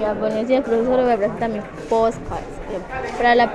[0.00, 1.02] Ya, buenos días, profesor.
[1.02, 2.20] Voy a presentar mi podcast.
[3.16, 3.52] Para la,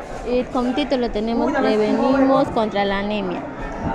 [0.52, 3.42] como título tenemos Prevenimos contra la anemia.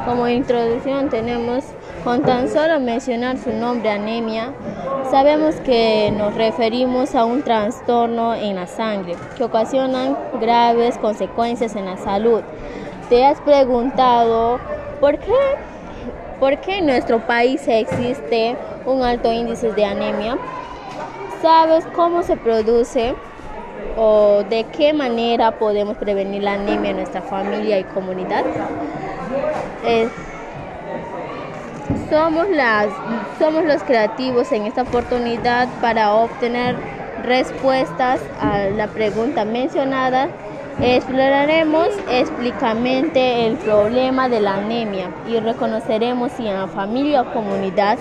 [0.06, 1.64] Como introducción tenemos,
[2.04, 4.52] con tan solo mencionar su nombre anemia,
[5.10, 11.86] sabemos que nos referimos a un trastorno en la sangre que ocasiona graves consecuencias en
[11.86, 12.42] la salud.
[13.08, 14.58] ¿Te has preguntado
[15.00, 15.34] por qué,
[16.38, 18.56] por qué en nuestro país existe
[18.86, 20.38] un alto índice de anemia?
[21.42, 23.14] ¿Sabes cómo se produce
[23.96, 28.44] o de qué manera podemos prevenir la anemia en nuestra familia y comunidad?
[32.10, 32.88] somos, las,
[33.38, 36.76] somos los creativos en esta oportunidad para obtener
[37.24, 40.28] respuestas a la pregunta mencionada.
[40.82, 47.98] Exploraremos explícitamente el problema de la anemia y reconoceremos si en la familia o comunidad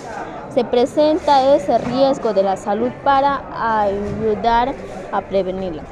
[0.53, 3.41] se presenta ese riesgo de la salud para
[3.81, 4.73] ayudar
[5.11, 5.83] a prevenirla.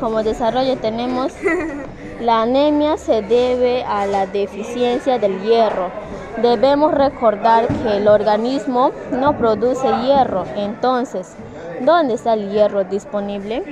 [0.00, 1.32] Como desarrollo tenemos
[2.20, 5.90] la anemia se debe a la deficiencia del hierro.
[6.42, 11.34] Debemos recordar que el organismo no produce hierro, entonces,
[11.80, 13.64] ¿dónde está el hierro disponible?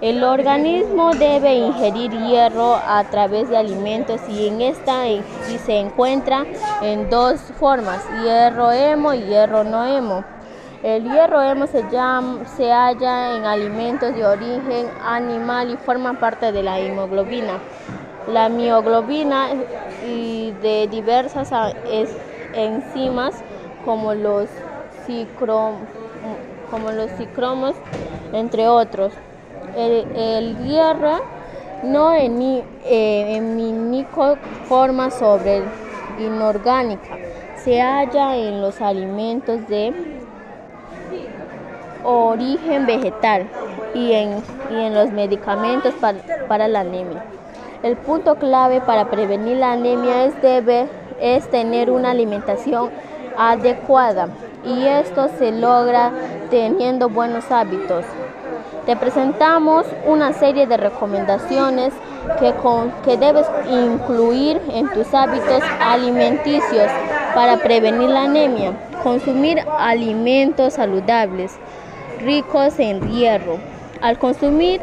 [0.00, 5.24] El organismo debe ingerir hierro a través de alimentos y en esta y
[5.66, 6.46] se encuentra
[6.82, 10.22] en dos formas, hierro hemo y hierro no hemo.
[10.84, 11.82] El hierro hemo se,
[12.56, 17.58] se halla en alimentos de origen animal y forma parte de la hemoglobina.
[18.32, 19.48] La mioglobina
[20.06, 21.50] y de diversas
[22.52, 23.34] enzimas
[23.84, 24.48] como los,
[26.70, 27.74] como los cicromos,
[28.32, 29.12] entre otros.
[29.76, 31.20] El, hierro
[31.84, 34.06] no en, eh,
[34.68, 35.62] forma sobre
[36.18, 37.18] inorgánica
[37.62, 39.92] se halla en los alimentos de
[42.04, 43.46] origen vegetal
[43.94, 47.22] y en, en los medicamentos para, para, la anemia.
[47.82, 50.88] El punto clave para prevenir la anemia es, debe,
[51.20, 52.90] es tener una alimentación
[53.36, 54.28] adecuada
[54.64, 56.12] y esto se logra
[56.50, 58.04] teniendo buenos hábitos.
[58.88, 61.92] Te presentamos una serie de recomendaciones
[62.40, 62.54] que,
[63.04, 66.90] que debes incluir en tus hábitos alimenticios
[67.34, 68.72] para prevenir la anemia.
[69.02, 71.52] Consumir alimentos saludables,
[72.22, 73.58] ricos en hierro.
[74.00, 74.80] Al consumir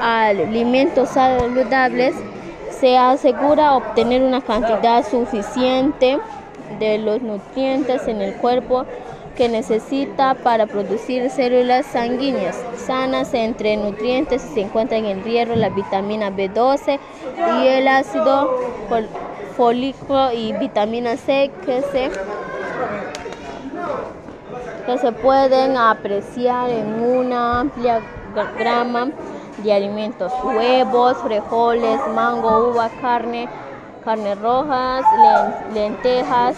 [0.00, 2.14] alimentos saludables,
[2.70, 6.18] se asegura obtener una cantidad suficiente
[6.78, 8.86] de los nutrientes en el cuerpo
[9.42, 13.34] que necesita para producir células sanguíneas sanas.
[13.34, 17.00] Entre nutrientes se encuentran el hierro, la vitamina B12
[17.60, 18.56] y el ácido
[19.56, 22.08] fólico y vitamina C que se,
[24.86, 28.00] que se pueden apreciar en una amplia
[28.56, 29.08] gama
[29.60, 33.48] de alimentos, huevos, frijoles, mango, uva, carne,
[34.04, 35.04] carne rojas,
[35.74, 36.54] lentejas,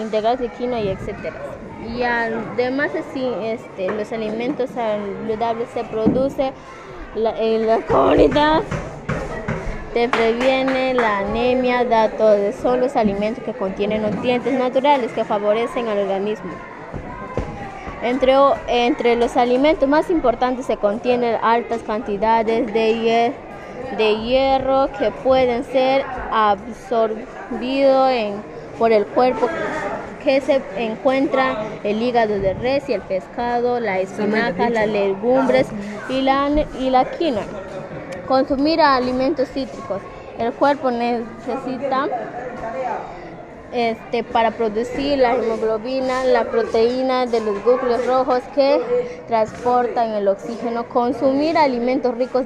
[0.00, 1.59] integrales de quinoa y etcétera.
[1.80, 6.52] Y además así, este, los alimentos saludables se produce
[7.14, 8.62] en la comunidad
[9.92, 15.98] te previene la anemia, datos son los alimentos que contienen nutrientes naturales que favorecen al
[15.98, 16.50] organismo.
[18.02, 18.34] Entre,
[18.68, 23.34] entre los alimentos más importantes se contienen altas cantidades de,
[23.98, 28.12] de hierro que pueden ser absorbidos
[28.78, 29.48] por el cuerpo
[30.22, 35.66] que se encuentra el hígado de res y el pescado, la espinaca, las legumbres
[36.08, 36.48] y la,
[36.78, 37.44] y la quinoa.
[38.26, 40.00] Consumir alimentos cítricos.
[40.38, 42.08] El cuerpo necesita
[43.72, 48.80] este, para producir la hemoglobina, la proteína de los glóbulos rojos que
[49.28, 50.84] transportan el oxígeno.
[50.88, 52.44] Consumir alimentos ricos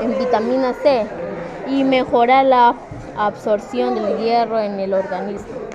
[0.00, 1.06] en vitamina C
[1.68, 2.74] y mejorar la
[3.16, 5.73] absorción del hierro en el organismo.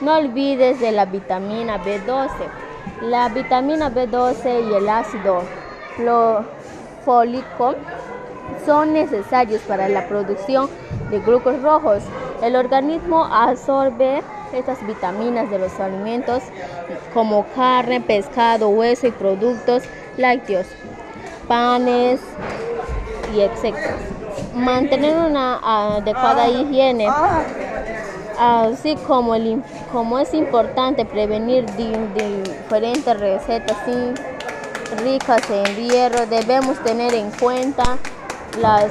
[0.00, 2.30] No olvides de la vitamina B12.
[3.02, 5.42] La vitamina B12 y el ácido
[7.04, 7.74] fólico
[8.64, 10.68] son necesarios para la producción
[11.10, 12.04] de glucos rojos.
[12.42, 14.22] El organismo absorbe
[14.52, 16.44] estas vitaminas de los alimentos
[17.12, 19.82] como carne, pescado, hueso y productos
[20.16, 20.66] lácteos,
[21.48, 22.20] panes
[23.34, 23.76] y etc.
[24.54, 27.08] Mantener una adecuada higiene
[28.38, 29.34] así como,
[29.92, 33.76] como es importante prevenir diferentes recetas
[35.02, 37.98] ricas en hierro, debemos tener en cuenta
[38.60, 38.90] las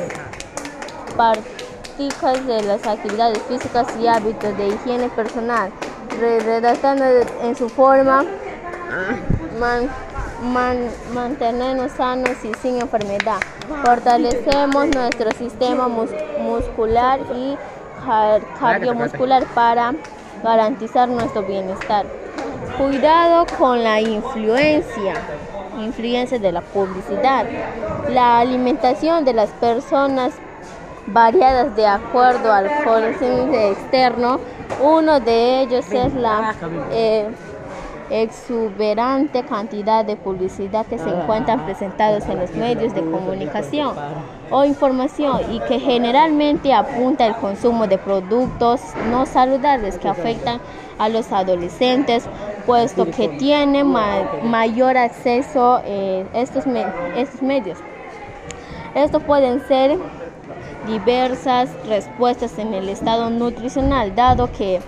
[1.15, 5.71] prácticas de las actividades físicas y hábitos de higiene personal,
[6.19, 7.03] redactando
[7.41, 8.25] en su forma
[11.13, 13.39] mantenernos sanos y sin enfermedad.
[13.83, 17.57] Fortalecemos nuestro sistema muscular y
[18.59, 19.93] cardiomuscular para
[20.43, 22.05] garantizar nuestro bienestar.
[22.77, 25.15] Cuidado con la influencia,
[25.79, 27.45] influencia de la publicidad.
[28.09, 30.33] La alimentación de las personas
[31.07, 34.39] variadas de acuerdo al forense externo.
[34.81, 36.53] Uno de ellos es la
[36.91, 37.29] eh,
[38.09, 43.93] exuberante cantidad de publicidad que se encuentran presentados en los medios de comunicación
[44.49, 48.81] o información y que generalmente apunta al consumo de productos
[49.11, 50.59] no saludables que afectan
[50.97, 52.27] a los adolescentes,
[52.65, 56.65] puesto que tienen mayor acceso a eh, estos,
[57.15, 57.77] estos medios.
[58.95, 59.99] Estos pueden ser
[60.87, 64.81] diversas respuestas en el estado nutricional, dado que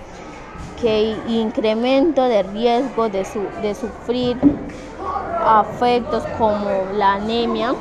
[0.81, 3.25] que incremento de riesgo de,
[3.75, 4.37] sufrir
[5.45, 7.73] afectos como la anemia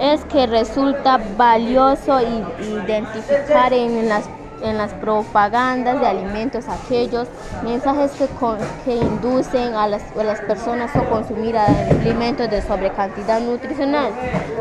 [0.00, 2.18] es que resulta valioso
[2.60, 4.24] identificar en las,
[5.00, 7.28] propagandas de alimentos aquellos
[7.62, 8.26] mensajes que,
[8.84, 14.10] que inducen a las, a las, personas a consumir alimentos de sobrecantidad nutricional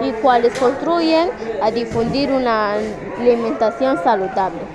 [0.04, 1.30] y cuales construyen
[1.62, 2.74] a difundir una
[3.18, 4.75] alimentación saludable.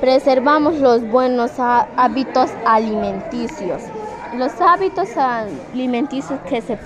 [0.00, 3.82] Preservamos los buenos hábitos alimenticios.
[4.34, 6.78] Los hábitos alimenticios que se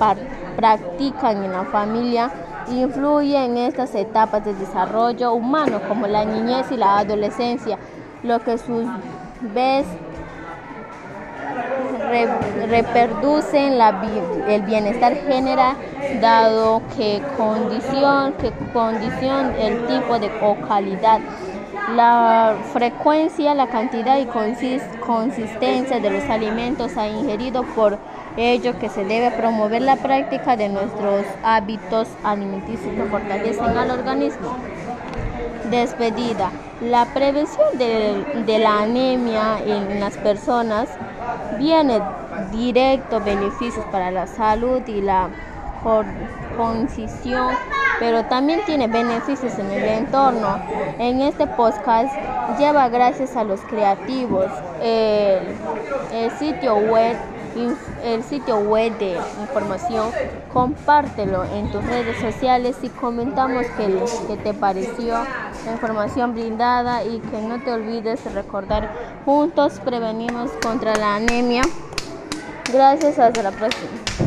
[0.56, 2.32] practican en la familia
[2.68, 7.78] influyen en estas etapas de desarrollo humano como la niñez y la adolescencia,
[8.24, 8.84] lo que a su
[9.54, 9.86] vez
[12.68, 13.80] reproduce en
[14.48, 15.76] el bienestar general
[16.20, 21.20] dado que condición, que condición el tipo de o calidad
[21.92, 27.98] la frecuencia, la cantidad y consistencia de los alimentos a ingerido por
[28.36, 34.56] ello que se debe promover la práctica de nuestros hábitos alimenticios que fortalecen al organismo.
[35.70, 36.50] Despedida.
[36.80, 40.88] La prevención de, la anemia en las personas
[41.58, 42.00] viene
[42.50, 45.28] directo beneficios para la salud y la
[46.56, 47.54] concisión
[47.98, 50.58] pero también tiene beneficios en el entorno.
[50.98, 52.12] En este podcast
[52.58, 54.46] lleva gracias a los creativos
[54.82, 57.16] el, sitio web
[58.02, 60.10] el sitio web de información,
[60.52, 65.14] compártelo en tus redes sociales y comentamos qué te pareció
[65.64, 68.90] la información brindada y que no te olvides de recordar,
[69.24, 71.62] juntos prevenimos contra la anemia.
[72.72, 73.90] Gracias, hasta la próxima.